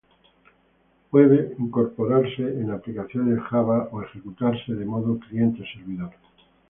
Puede 1.11 1.49
ser 1.49 1.55
incorporado 1.59 2.23
en 2.39 2.71
aplicaciones 2.71 3.39
Java 3.41 3.89
o 3.91 4.01
ejecutarse 4.01 4.73
de 4.73 4.83
modo 4.83 5.19
cliente-servidor. 5.19 6.09